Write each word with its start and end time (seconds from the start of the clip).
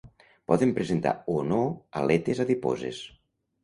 Poden 0.51 0.73
presentar 0.77 1.13
o 1.35 1.37
no 1.53 1.61
aletes 2.03 2.45
adiposes. 2.49 3.09